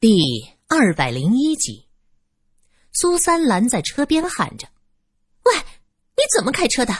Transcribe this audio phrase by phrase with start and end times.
[0.00, 0.16] 第
[0.66, 1.86] 二百零一集，
[2.90, 4.66] 苏三拦在车边喊着
[5.44, 6.94] ：“喂，你怎么开车的？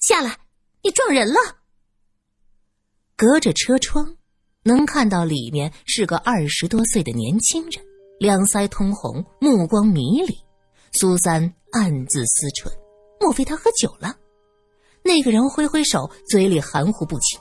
[0.00, 0.38] 下来！
[0.82, 1.38] 你撞人了！”
[3.14, 4.16] 隔着车窗，
[4.62, 7.84] 能看到里面是个二十多岁的年轻人，
[8.18, 10.34] 两腮通红，目光迷离。
[10.94, 11.42] 苏三
[11.72, 12.72] 暗自思忖：
[13.20, 14.16] 莫非他喝酒了？
[15.02, 17.38] 那个人挥挥手，嘴里含糊不清：“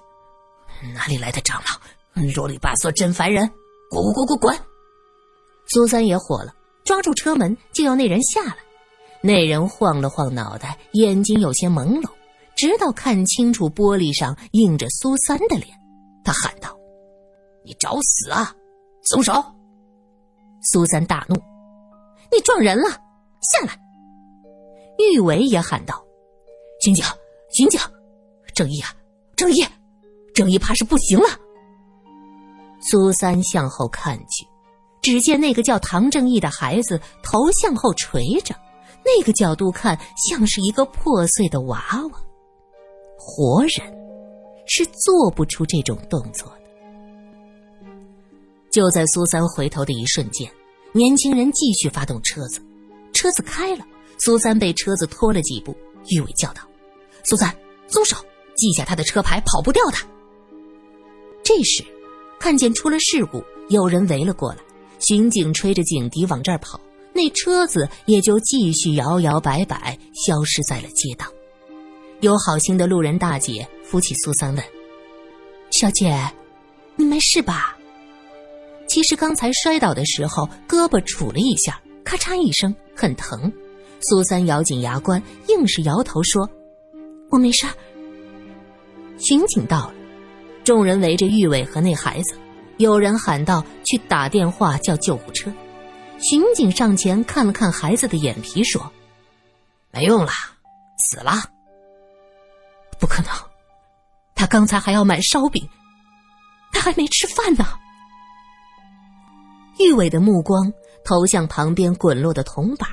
[0.94, 2.22] 哪里来的长老？
[2.36, 3.50] 啰里吧嗦，真烦人！
[3.90, 4.60] 滚滚滚滚滚！”
[5.68, 8.58] 苏三也火了，抓住车门就要那人下来。
[9.22, 12.10] 那人晃了晃脑袋，眼睛有些朦胧，
[12.56, 15.68] 直到看清楚玻璃上映着苏三的脸，
[16.23, 16.78] 他喊道
[17.66, 18.54] ：“你找死啊！
[19.04, 19.34] 松手！”
[20.72, 21.36] 苏三大怒
[22.32, 22.90] ：“你撞人了，
[23.42, 23.80] 下来！”
[25.14, 26.06] 玉伟也喊道
[26.82, 27.04] ：“刑警，
[27.50, 27.80] 刑警，
[28.54, 28.94] 正义啊，
[29.36, 29.66] 正义，
[30.34, 31.28] 正义，怕是不行了。”
[32.92, 34.45] 苏三向后看去。
[35.05, 38.56] 只见那个叫唐正义的孩子头向后垂着，
[39.06, 41.78] 那个角度看像是一个破碎的娃
[42.11, 42.20] 娃。
[43.16, 43.95] 活人
[44.66, 47.92] 是做不出这种动作的。
[48.72, 50.52] 就在苏三回头的一瞬间，
[50.92, 52.59] 年轻人继续发动车子，
[53.14, 53.86] 车子开了，
[54.17, 55.78] 苏三被车子拖了几步。
[56.09, 56.64] 玉伟叫道
[57.23, 57.56] ：“苏三，
[57.88, 58.17] 松手，
[58.56, 59.98] 记下他的车牌，跑不掉的。”
[61.45, 61.86] 这时，
[62.39, 64.64] 看见出了事故，有人围了过来。
[65.08, 66.80] 巡警吹着警笛往这儿跑，
[67.14, 71.28] 那车子也就继续摇摇摆摆消失在了街道。
[72.22, 74.66] 有好心的路人大姐扶起苏三问
[75.70, 76.17] ：“小姐，
[76.95, 77.78] 你没事吧？”
[78.89, 83.52] 其实刚才摔倒的时候胳膊杵了一下，咔嚓一声，很疼。
[84.02, 86.50] 苏三咬紧牙关，硬是摇头说
[87.30, 87.67] ：“我没事。
[89.20, 89.94] ”巡警到了，
[90.64, 92.36] 众人围着玉伟和那孩子。
[92.78, 95.52] 有人喊道：“去打电话叫救护车。”
[96.20, 98.92] 巡警上前看了看孩子的眼皮，说
[99.92, 100.32] ：“没用了，
[100.98, 101.34] 死了。”
[102.99, 103.32] 不可能，
[104.33, 105.67] 他刚才还要买烧饼，
[106.72, 107.66] 他还没吃饭呢。
[109.78, 110.72] 玉伟的目光
[111.04, 112.89] 投向旁边滚落的铜板，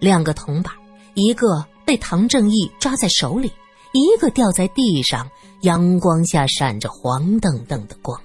[0.00, 0.72] 两个铜板，
[1.12, 3.52] 一个被唐正义抓在手里，
[3.92, 8.18] 一个掉在地上，阳光下闪着黄澄澄的光。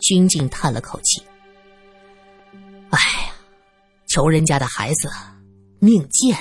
[0.00, 1.22] 军警叹了口气
[2.90, 3.34] ：“哎呀，
[4.06, 5.10] 穷人家的孩子
[5.80, 6.36] 命贱，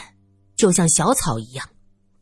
[0.55, 1.69] 就像小草一样，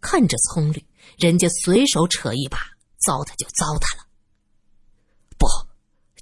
[0.02, 0.86] 看着葱绿，
[1.18, 2.58] 人家随手扯一把，
[2.98, 4.06] 糟蹋就糟蹋了。
[5.38, 5.48] 不，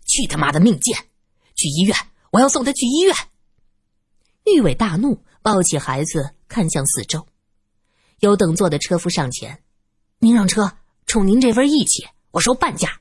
[0.05, 0.97] 去他妈的命贱！
[1.55, 1.95] 去医院，
[2.31, 3.15] 我要送他去医院！”
[4.45, 7.25] 玉伟大怒，抱起孩子，看向四周。
[8.19, 9.63] 有等座的车夫上前
[10.19, 12.99] ：“您让车，冲您这份义气，我收半价。”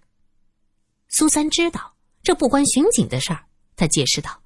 [1.09, 1.92] 苏三知道。
[2.23, 4.43] 这不关巡警的事儿，他解释道：“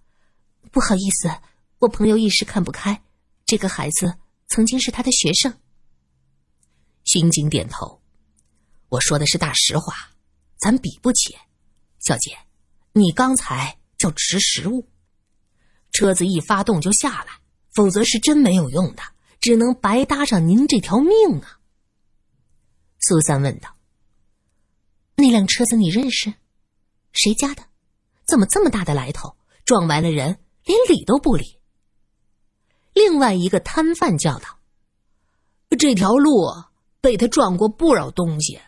[0.73, 1.31] 不好意思，
[1.79, 3.03] 我朋友一时看不开，
[3.45, 4.15] 这个孩子
[4.49, 5.53] 曾经是他的学生。”
[7.05, 8.01] 巡警点头
[8.89, 9.95] ：“我说的是大实话，
[10.59, 11.37] 咱比不起。
[11.99, 12.39] 小姐，
[12.93, 14.89] 你刚才叫识时务，
[15.93, 17.41] 车子一发动就下来，
[17.75, 19.03] 否则是真没有用的，
[19.39, 21.61] 只能白搭上您这条命啊。”
[23.01, 23.77] 苏三问道
[25.17, 26.33] ：“那辆车子你认识？”
[27.17, 27.63] 谁家的？
[28.25, 29.37] 怎么这么大的来头？
[29.65, 31.59] 撞完了人，连理都不理。
[32.93, 34.59] 另外一个摊贩叫道
[35.77, 36.47] ：“这条路
[37.01, 38.61] 被他撞过不少东西，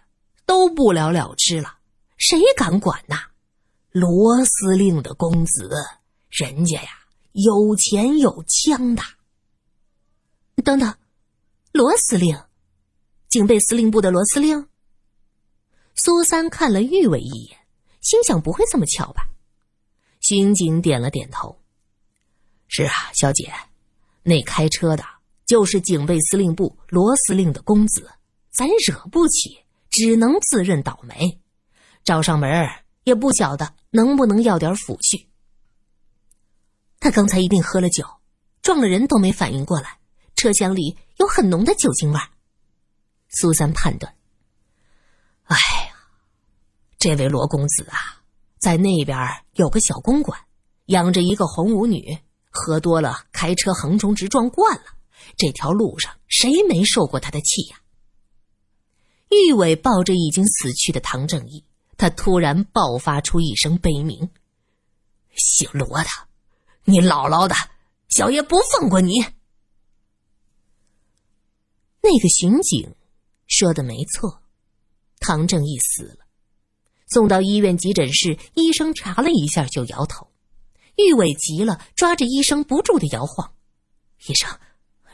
[0.45, 1.79] 都不了了之了，
[2.17, 3.17] 谁敢管呐？
[3.91, 5.71] 罗司令的公子，
[6.29, 6.91] 人家呀
[7.33, 9.03] 有钱有枪的。
[10.65, 10.95] 等等，
[11.73, 12.37] 罗司令，
[13.29, 14.69] 警备司令部的罗司令。”
[15.95, 17.58] 苏三看了玉伟一眼。
[18.01, 19.29] 心想不会这么巧吧？
[20.21, 21.61] 巡警点了点头。
[22.69, 23.53] 是啊，小姐，
[24.23, 25.05] 那开车的
[25.47, 28.11] 就是警备司令部罗司令的公子，
[28.51, 31.41] 咱惹不起，只能自认倒霉，
[32.05, 32.69] 找上门
[33.05, 35.27] 也不晓得能不能要点抚恤。
[37.01, 38.05] 他刚才一定喝了酒，
[38.61, 39.99] 撞了人都没反应过来，
[40.35, 42.21] 车厢里有很浓的酒精味
[43.29, 44.15] 苏三判断。
[45.45, 45.57] 哎。
[46.99, 48.21] 这位罗公子啊，
[48.59, 49.17] 在那边
[49.53, 50.41] 有个小公馆，
[50.87, 52.19] 养着一个红舞女，
[52.51, 54.85] 喝多了开车横冲直撞惯了。
[55.37, 57.81] 这条路上谁没受过他的气呀？
[59.31, 61.65] 玉伟抱着已经死去的唐正义，
[61.97, 64.29] 他突然爆发出一声悲鸣
[65.37, 66.09] ：“姓罗的，
[66.85, 67.55] 你姥姥的，
[68.09, 69.21] 小爷不放过你！”
[72.03, 72.97] 那个刑警
[73.47, 74.43] 说的没错，
[75.21, 76.27] 唐正义死了。
[77.09, 80.29] 送到医院急诊室，医生查了一下就摇头。
[80.97, 83.53] 玉伟急了，抓着医生不住的摇晃。
[84.27, 84.51] 医生，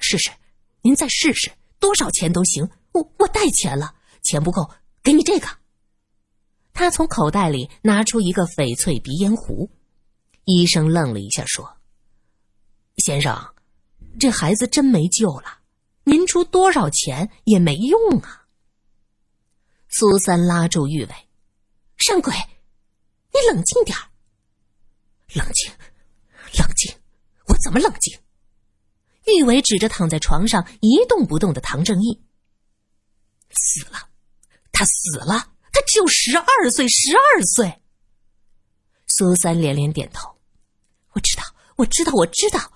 [0.01, 0.31] 试试，
[0.83, 2.69] 您再试试，多少钱都行。
[2.93, 4.71] 我我带钱了，钱不够，
[5.03, 5.49] 给你这个。
[6.73, 9.71] 他从口袋里拿出一个翡翠鼻烟壶。
[10.45, 11.77] 医生愣了一下，说
[12.99, 13.55] ：“先生，
[14.19, 15.61] 这孩子真没救了，
[16.05, 18.47] 您出多少钱也没用啊。”
[19.89, 21.15] 苏三拉住玉伟
[22.07, 22.35] ：“山鬼，
[23.33, 23.97] 你冷静点。”
[25.33, 25.73] 冷静，
[26.59, 26.95] 冷静，
[27.47, 28.15] 我怎么冷静？
[29.27, 32.23] 玉伟指着躺在床上一动不动的唐正义。
[33.49, 34.11] 死了，
[34.71, 37.81] 他死了，他只有十二岁，十二岁。
[39.07, 40.39] 苏三连连点头，
[41.13, 41.43] 我知道，
[41.77, 42.71] 我知道，我知道。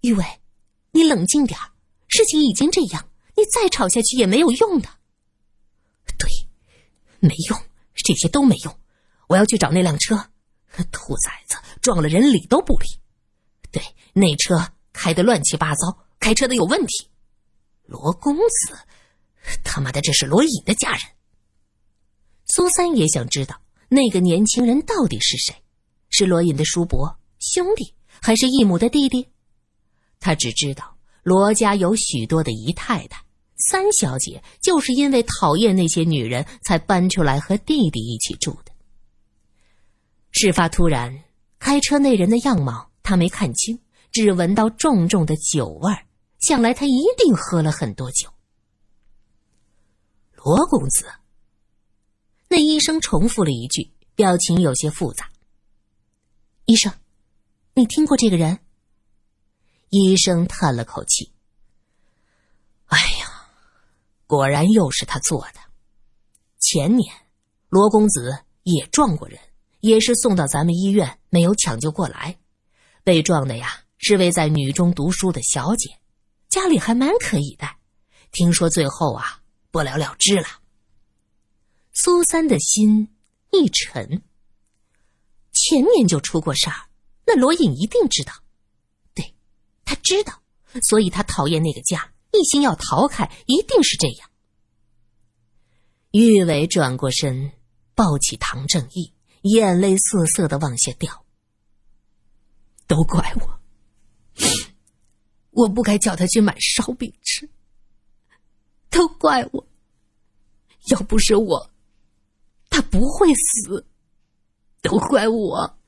[0.00, 0.24] 玉伟，
[0.92, 1.60] 你冷静点
[2.08, 4.88] 事情已经这样，你再吵下去也没有用的。
[6.16, 6.30] 对，
[7.20, 7.62] 没用，
[8.06, 8.78] 这些都没用。
[9.26, 10.30] 我要去找那辆车。
[10.92, 12.86] 兔崽子撞了人，理都不理。
[13.70, 13.82] 对，
[14.12, 17.08] 那车开的乱七八糟，开车的有问题。
[17.86, 18.76] 罗公子，
[19.64, 21.00] 他妈的，这是罗隐的家人。
[22.46, 25.54] 苏三也想知道那个年轻人到底是谁，
[26.10, 29.28] 是罗隐的叔伯、兄弟，还是义母的弟弟？
[30.20, 33.24] 他只知道罗家有许多的姨太太，
[33.68, 38.70] 三小姐就是因为讨厌那些女人才搬出来和弟弟一起住的。
[40.30, 41.24] 事发突然，
[41.58, 43.76] 开车那人的样貌他没看清，
[44.12, 46.06] 只闻到重重的酒味儿，
[46.38, 48.30] 想来他一定喝了很多酒。
[50.34, 51.06] 罗公子，
[52.46, 55.28] 那医生重复了一句，表情有些复杂。
[56.66, 56.92] 医生，
[57.74, 58.60] 你听过这个人？
[59.90, 61.32] 医生叹了口气：“，
[64.26, 65.60] 果然又是他做的。
[66.58, 67.14] 前年，
[67.68, 69.38] 罗公子也撞过人。”
[69.80, 72.36] 也是送到咱们医院，没有抢救过来。
[73.04, 76.00] 被撞的呀，是位在女中读书的小姐，
[76.48, 77.68] 家里还蛮可以的。
[78.32, 80.46] 听说最后啊，不了了之了。
[81.92, 83.14] 苏三的心
[83.52, 84.22] 一沉。
[85.52, 86.74] 前年就出过事儿，
[87.24, 88.32] 那罗隐一定知道。
[89.14, 89.36] 对，
[89.84, 90.42] 他知道，
[90.82, 94.30] 所以他讨厌那个家，一心要逃开，一定是这样。
[96.12, 97.52] 玉伟转过身，
[97.94, 99.12] 抱起唐正义。
[99.42, 101.24] 眼泪涩涩的往下掉。
[102.88, 103.60] 都怪我，
[105.50, 107.48] 我不该叫他去买烧饼吃。
[108.90, 109.66] 都怪我，
[110.90, 111.70] 要不是我，
[112.70, 113.86] 他不会死。
[114.82, 115.78] 都怪我。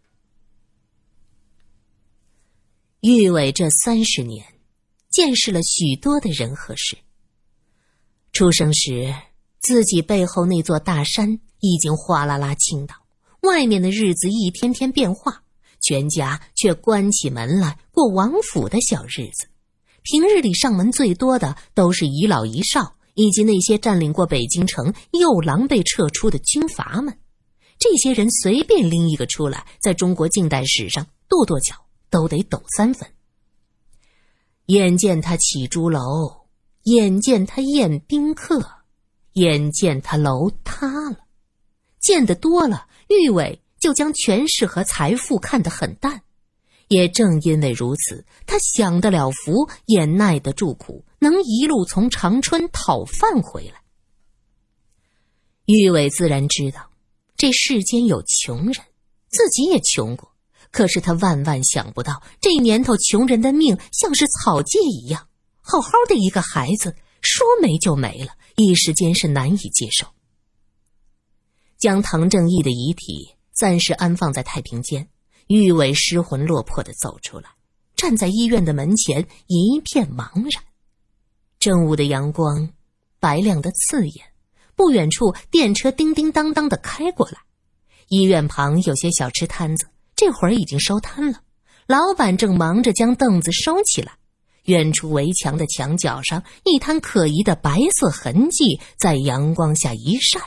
[3.01, 4.58] 玉伟这三十年，
[5.19, 6.97] 见识了许多的人和事。
[8.31, 9.13] 出生时，
[9.59, 12.95] 自己背后那座大山已经哗啦啦倾倒。
[13.41, 15.43] 外面的日子一天天变化，
[15.83, 19.49] 全家却关起门来过王府的小日子。
[20.05, 27.19] 平日里上门最多的都是遗老遗少，以及那些占领过北京城又狼狈撤出的军阀们。
[27.81, 31.75] 这些人随便拎一个出来，在中国近代史上跺跺脚
[32.09, 33.11] 都得抖三分。
[34.69, 36.47] 眼见他起朱楼，
[36.83, 38.63] 眼见他宴宾客，
[39.33, 41.17] 眼见他楼塌了，
[42.01, 42.87] 见得多了。
[43.09, 46.21] 玉伟就将权势和财富看得很淡，
[46.89, 53.81] 也正因为如此，他享得了福，也耐得住苦，能一路从长春讨饭回来。
[55.65, 56.91] 玉伟自然知道，
[57.39, 58.85] 这世间有穷人，
[59.29, 60.28] 自己也穷过，
[60.71, 65.29] 可是他万万想不到，这年头穷人的命像是草芥一样，
[65.61, 70.07] 好好的一个孩子说没就没了，一时间是难以接受。
[71.79, 75.09] 将唐正义的遗体暂时安放在太平间，
[75.47, 77.51] 玉伟失魂落魄的走出来，
[77.97, 80.63] 站在医院的门前，一片茫然。
[81.59, 82.71] 正午的阳光
[83.19, 84.27] 白亮的刺眼，
[84.77, 87.39] 不远处电车叮叮当当的开过来。
[88.09, 89.87] 医院旁有些小吃摊子，
[90.19, 91.43] 这会儿已经收摊了，
[91.87, 94.19] 老板正忙着将凳子收起来。
[94.65, 100.41] 远处围墙的墙角上，一滩可疑的白色痕迹在阳光下一晒。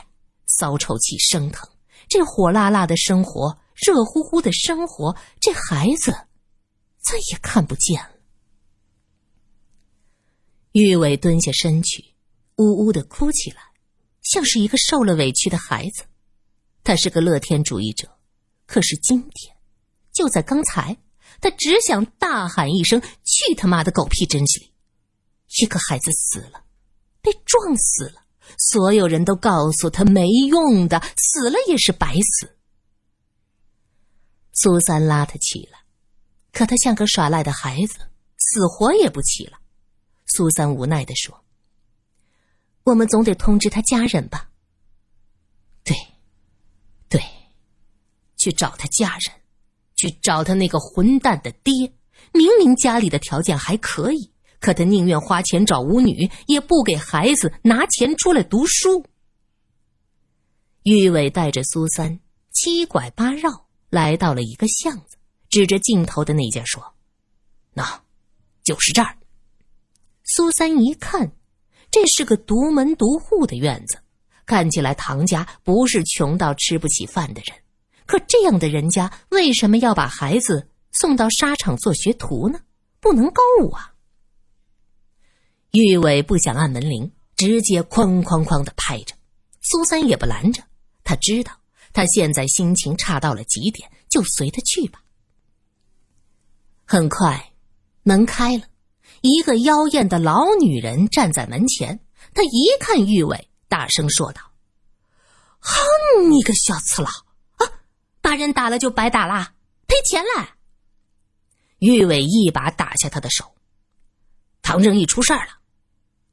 [0.46, 1.66] 骚臭气升腾，
[2.06, 6.12] 这火辣辣的生活，热乎乎的生活，这孩子
[7.00, 8.10] 再也看不见了。
[10.72, 12.04] 玉伟蹲下身去，
[12.56, 13.62] 呜呜的哭起来，
[14.20, 16.04] 像是一个受了委屈的孩子。
[16.84, 18.06] 他是个乐天主义者，
[18.66, 19.56] 可是今天，
[20.12, 20.96] 就在刚才，
[21.40, 24.72] 他只想大喊一声：“去他妈的狗屁真理！”
[25.60, 26.64] 一个孩子死了，
[27.20, 28.22] 被撞死了。
[28.58, 32.58] 所有人都告诉他没用的，死了也是白死。
[34.52, 35.78] 苏三拉他起来，
[36.52, 37.98] 可他像个耍赖的孩子，
[38.36, 39.58] 死活也不起了。
[40.26, 41.44] 苏三无奈的说
[42.84, 44.50] ：“我们总得通知他家人吧
[45.84, 45.96] ？”“对，
[47.08, 47.22] 对，
[48.36, 49.41] 去找他家人，
[50.02, 51.92] 去找他那个混蛋的爹。
[52.32, 59.06] 明明家里的条件还可以，可他宁愿花钱找舞女，也不给孩子拿钱出来读书。”
[60.82, 62.18] 玉伟带着苏三
[62.50, 65.16] 七拐八绕来到了一个巷子。
[65.48, 66.94] 指着尽头的那家说
[67.74, 68.02] ：“那，
[68.64, 69.18] 就是这儿。”
[70.24, 71.32] 苏三一看，
[71.90, 73.98] 这是个独门独户的院子，
[74.46, 77.61] 看起来唐家不是穷到吃不起饭的人。
[78.12, 82.60] 可这样的人家为什么要把孩子送到沙场做学徒呢？
[83.00, 83.94] 不能够啊！
[85.70, 89.14] 玉伟不想按门铃，直接哐哐哐的拍着。
[89.62, 90.62] 苏三也不拦着，
[91.02, 91.52] 他知道
[91.94, 95.02] 他现在心情差到了极点，就随他去吧。
[96.84, 97.54] 很快，
[98.02, 98.64] 门开了，
[99.22, 101.98] 一个妖艳的老女人站在门前。
[102.34, 104.42] 她一看玉伟，大声说道
[105.60, 107.31] ：“哼，你个小次佬啊，
[108.22, 109.54] 把人打了就白打啦，
[109.86, 110.56] 赔钱来！”
[111.80, 113.54] 玉伟一把打下他的手。
[114.62, 115.60] 唐正义出事儿了！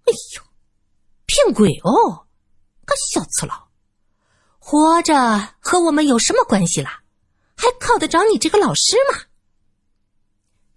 [0.06, 0.44] 哎呦，
[1.26, 2.28] 骗鬼哦！
[2.86, 3.70] 个小次佬，
[4.60, 7.04] 活着和我们有什么关系啦？
[7.58, 9.26] 还靠得着你这个老师吗？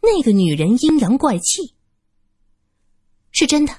[0.00, 1.76] 那个女人阴阳怪气，
[3.31, 3.73] 是真的。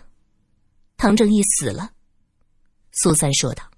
[0.96, 1.94] 唐正义死了，
[2.92, 3.70] 苏三说道。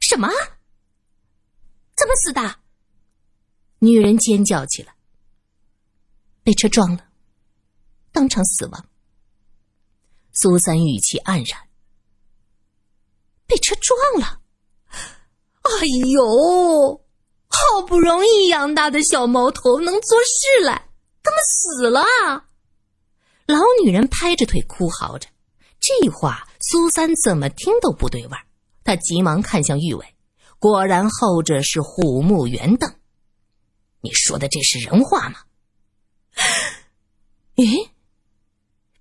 [0.00, 0.28] 什么？
[1.98, 2.56] 怎么死的？
[3.80, 4.94] 女人尖叫起来。
[6.44, 7.04] 被车撞了，
[8.12, 8.86] 当场死亡。
[10.32, 11.68] 苏三语气黯然。
[13.46, 14.40] 被车撞了？
[15.62, 17.04] 哎呦，
[17.48, 20.88] 好不容易养大的小毛头能做事来。
[21.22, 22.00] 怎么死了？
[23.46, 25.28] 老女人拍着腿哭嚎着。
[25.80, 28.46] 这话苏三怎么听都不对味儿。
[28.84, 30.14] 他急忙看向玉伟，
[30.58, 32.94] 果然后者是虎目圆瞪。
[34.00, 35.40] 你说的这是人话吗？
[37.56, 37.88] 咦，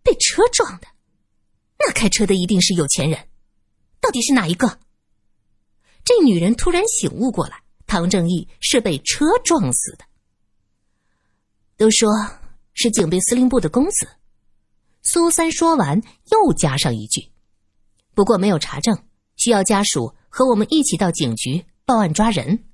[0.03, 0.87] 被车撞的，
[1.79, 3.27] 那开车的一定是有钱人。
[3.99, 4.79] 到底是哪一个？
[6.03, 10.05] 这女人突然醒悟过来，唐正义是被车撞死的。
[11.75, 12.09] 都说
[12.73, 14.07] 是警备司令部的公子，
[15.03, 17.31] 苏三说完又加上一句
[18.15, 19.03] ：“不过没有查证，
[19.35, 22.65] 需要家属和我们一起到警局报案抓人。”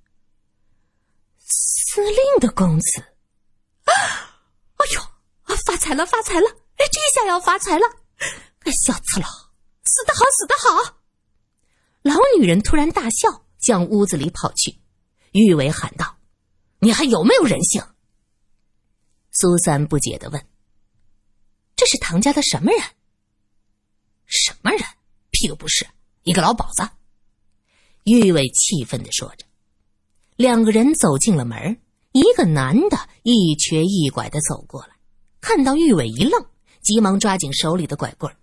[1.45, 3.01] 司令的公子，
[3.83, 3.93] 啊！
[4.77, 6.49] 哎呦，发财了，发财了！
[6.49, 7.85] 哎，这下要发财了！
[8.61, 9.27] 哎，小次佬，
[9.85, 10.97] 死得好，死得好！
[12.01, 14.79] 老女人突然大笑，向屋子里跑去。
[15.33, 16.17] 玉伟喊道
[16.79, 17.83] ：“你还有没有人性？”
[19.31, 20.47] 苏三不解的问
[21.77, 22.81] ：“这是唐家的什么人？
[24.25, 24.81] 什么人？
[25.29, 25.87] 屁都不是，
[26.23, 26.89] 一个老鸨子。”
[28.03, 29.45] 玉伟气愤的说着。
[30.35, 31.77] 两个人走进了门，
[32.11, 34.89] 一个男的一瘸一拐的走过来，
[35.41, 36.45] 看到玉伟一愣，
[36.81, 38.35] 急忙抓紧手里的拐棍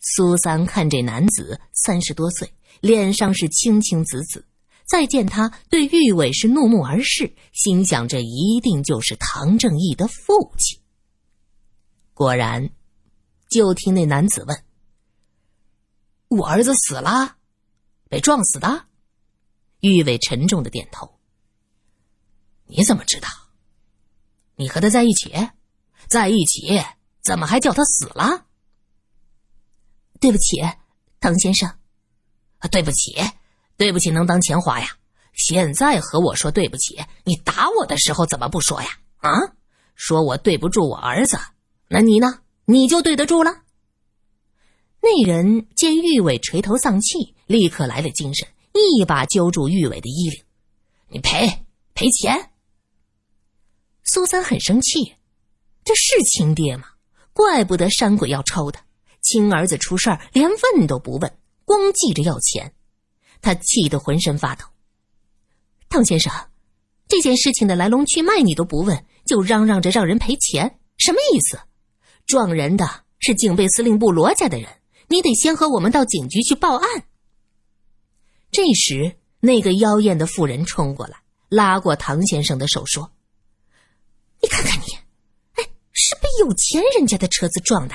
[0.00, 4.44] 苏三看这男子三十多岁，脸上是青青紫紫。
[4.86, 10.80] 再见他对玉伟是怒目而视，心想这一定就是唐正义的父亲。
[12.12, 12.70] 果然，
[13.48, 14.64] 就听那男子问
[16.28, 17.36] ：“我儿子死了，
[18.08, 18.86] 被撞死的？”
[19.80, 21.18] 玉伟沉重的点头。
[22.66, 23.28] 你怎么知道？
[24.56, 25.32] 你和他在一起，
[26.06, 26.80] 在一起，
[27.22, 28.46] 怎么还叫他死了？
[30.20, 30.60] 对不起，
[31.18, 31.70] 唐先生。
[32.70, 33.14] 对不起。
[33.76, 34.88] 对不起，能当钱花呀！
[35.32, 38.88] 现在和我说对不起，你打我的时候怎么不说呀？
[39.16, 39.30] 啊，
[39.94, 41.38] 说我对不住我儿子，
[41.88, 42.40] 那你呢？
[42.66, 43.62] 你就对得住了。
[45.00, 50.42] 那人见玉伟垂头丧气，立刻来了精神，一把揪住玉伟的衣领
[51.08, 52.50] ：“你赔赔钱！”
[54.04, 55.14] 苏三很生气，
[55.84, 56.84] 这是亲爹吗？
[57.32, 58.82] 怪不得山鬼要抽他，
[59.22, 62.74] 亲儿子出事儿连问都不问，光记着要钱。
[63.40, 64.64] 他气得浑身发抖。
[65.88, 66.32] 唐先生，
[67.08, 71.58] 这件事情的来龙去脉你都不问，就嚷嚷着让人赔钱，什么意思？
[72.26, 74.68] 撞人的是警备司令部罗家的人，
[75.08, 77.04] 你得先和我们到警局去报案。
[78.50, 83.10] 这时，那个妖艳的妇人冲过来，拉过唐先生的手说
[84.42, 84.92] ：“你看看你，
[85.54, 87.94] 哎，是被有钱人家的车子撞的，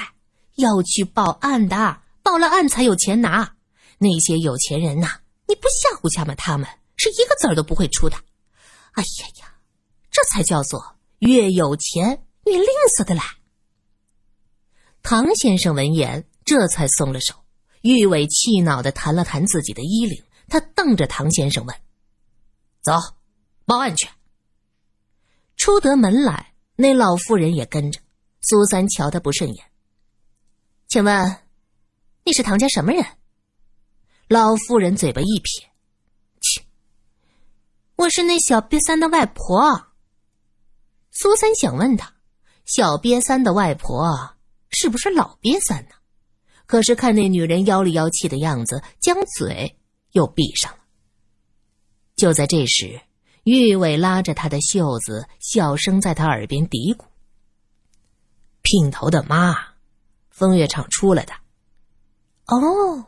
[0.56, 3.56] 要去报案的，报了案才有钱拿。
[3.98, 8.16] 那些有钱人呐。”你不吓唬吓唬他们，是一个子儿都不会出的。
[8.94, 9.54] 哎呀呀，
[10.10, 13.36] 这才叫做越有钱越吝啬的啦。
[15.04, 17.36] 唐先生闻言，这才松了手。
[17.82, 21.76] 玉伟气恼的弹了弹自己的衣领，他瞪着唐先生问
[22.82, 22.94] ：“走，
[23.66, 24.08] 报案去。”
[25.58, 28.00] 出得门来，那老妇人也跟着。
[28.42, 29.66] 苏三瞧他不顺眼，
[30.88, 31.38] 请问
[32.24, 33.04] 你是唐家什么人？
[34.28, 35.68] 老妇人嘴巴一撇
[36.42, 36.64] ：“切，
[37.96, 39.88] 我是那小瘪三的外婆。”
[41.10, 42.14] 苏三想问他，
[42.66, 44.36] 小瘪三的外婆
[44.70, 45.96] 是不是老瘪三呢？
[46.68, 49.80] 可是看那女人妖里妖气的样子，将嘴
[50.16, 50.78] 又闭上了。
[52.16, 53.02] 就在这时，
[53.44, 57.04] 玉伟拉着他的袖子，小声在他耳边嘀咕
[58.64, 59.54] ：“姘头的妈，
[60.30, 61.34] 风月场出来的。”
[62.48, 63.06] 哦，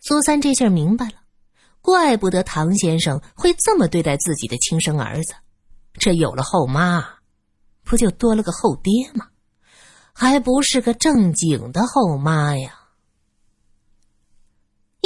[0.00, 1.14] 苏三这下明白了，
[1.80, 5.34] 怪不得唐先生会这么对待自己的亲生儿子。
[5.92, 7.06] 这有了后妈，
[7.84, 9.28] 不就多了个后爹吗？
[10.12, 12.79] 还不是个正经的后妈呀！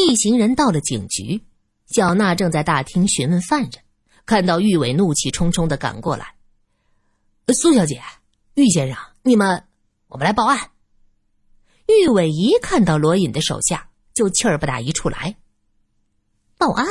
[0.04, 1.42] 一行人到了警局，
[1.86, 3.72] 小娜正在大厅询问犯人，
[4.26, 6.34] 看到玉伟怒气冲冲的赶过来。
[7.48, 8.02] 苏小姐，
[8.54, 9.64] 玉先生，你们，
[10.08, 10.70] 我们来报案。
[11.86, 15.36] 玉伟一看到罗隐的手下，就气儿不打一处来。
[16.58, 16.86] 报案？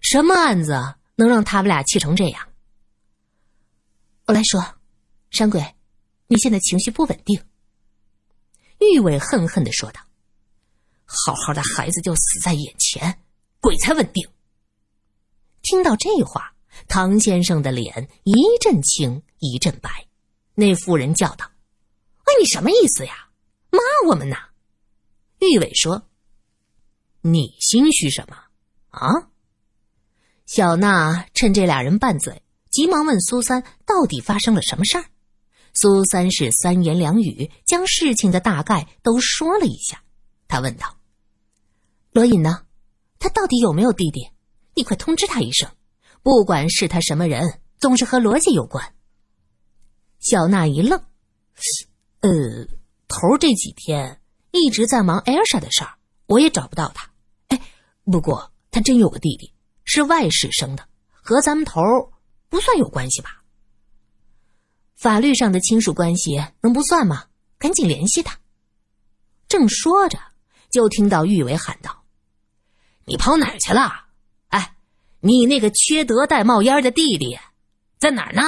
[0.00, 2.48] 什么案子能让他们俩气成这样？
[4.26, 4.64] 我来说，
[5.30, 5.62] 山鬼。
[6.28, 7.42] 你现在情绪不稳定，
[8.78, 10.00] 玉伟恨恨的说道
[11.26, 13.18] ：“好好的孩子就死在眼前，
[13.60, 14.26] 鬼才稳定。”
[15.62, 16.54] 听到这话，
[16.88, 20.06] 唐先生的脸一阵青一阵白。
[20.54, 21.50] 那妇人叫道
[22.24, 23.28] ：“哎，你什么意思呀？
[23.70, 23.78] 骂
[24.08, 24.36] 我们呢？”
[25.40, 26.08] 玉伟说
[27.22, 28.36] ：“你心虚什么
[28.90, 29.28] 啊？”
[30.46, 35.04] 小娜趁这俩人拌嘴，急忙问苏三：“到底发生了什么事儿？”
[35.74, 40.02] 苏三是三言两语将事情的大概都说了一下，
[40.46, 40.94] 他问道
[42.12, 42.66] ：“罗隐呢？
[43.18, 44.28] 他到底有没有弟弟？
[44.74, 45.70] 你快通知他一声，
[46.22, 48.94] 不管是他什么人，总是和罗家有关。”
[50.20, 51.02] 小娜一愣
[52.20, 52.30] ：“呃，
[53.08, 54.20] 头这几天
[54.50, 55.94] 一直在忙艾尔莎的事儿，
[56.26, 57.10] 我也找不到他。
[57.48, 57.60] 哎，
[58.04, 59.52] 不过他真有个弟弟，
[59.84, 61.80] 是外室生的，和咱们头
[62.50, 63.42] 不算有关系吧？”
[64.96, 67.24] 法律上的亲属关系能不算吗？
[67.58, 68.38] 赶紧联系他。
[69.48, 70.18] 正说着，
[70.70, 72.01] 就听到玉伟喊道
[73.04, 74.06] ：“你跑哪儿去了？
[74.48, 74.74] 哎，
[75.20, 77.38] 你那个缺德带冒烟的弟弟
[77.98, 78.42] 在哪儿呢？”